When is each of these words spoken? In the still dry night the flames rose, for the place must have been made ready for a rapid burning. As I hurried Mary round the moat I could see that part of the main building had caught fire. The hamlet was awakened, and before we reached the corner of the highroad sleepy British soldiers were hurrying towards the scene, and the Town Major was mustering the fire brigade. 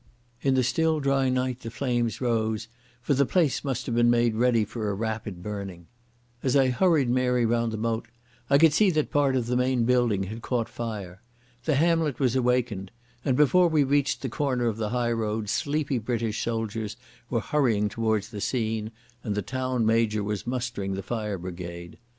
In 0.41 0.55
the 0.55 0.63
still 0.63 0.99
dry 0.99 1.29
night 1.29 1.59
the 1.59 1.69
flames 1.69 2.21
rose, 2.21 2.67
for 3.03 3.13
the 3.13 3.23
place 3.23 3.63
must 3.63 3.85
have 3.85 3.93
been 3.93 4.09
made 4.09 4.33
ready 4.33 4.65
for 4.65 4.89
a 4.89 4.95
rapid 4.95 5.43
burning. 5.43 5.85
As 6.41 6.55
I 6.55 6.69
hurried 6.71 7.07
Mary 7.07 7.45
round 7.45 7.71
the 7.71 7.77
moat 7.77 8.07
I 8.49 8.57
could 8.57 8.73
see 8.73 8.89
that 8.89 9.11
part 9.11 9.35
of 9.35 9.45
the 9.45 9.55
main 9.55 9.85
building 9.85 10.23
had 10.23 10.41
caught 10.41 10.67
fire. 10.69 11.21
The 11.65 11.75
hamlet 11.75 12.19
was 12.19 12.35
awakened, 12.35 12.89
and 13.23 13.37
before 13.37 13.67
we 13.67 13.83
reached 13.83 14.23
the 14.23 14.27
corner 14.29 14.65
of 14.65 14.77
the 14.77 14.89
highroad 14.89 15.49
sleepy 15.49 15.99
British 15.99 16.41
soldiers 16.43 16.97
were 17.29 17.39
hurrying 17.39 17.87
towards 17.87 18.29
the 18.29 18.41
scene, 18.41 18.89
and 19.23 19.35
the 19.35 19.43
Town 19.43 19.85
Major 19.85 20.23
was 20.23 20.47
mustering 20.47 20.95
the 20.95 21.03
fire 21.03 21.37
brigade. 21.37 21.99